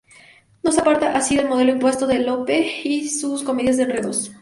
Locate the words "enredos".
3.83-4.31